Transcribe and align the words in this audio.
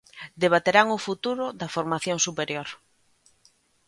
Debaterán 0.43 0.87
o 0.97 1.03
futuro 1.07 1.45
da 1.59 1.71
formación 1.75 2.17
superior. 2.27 2.67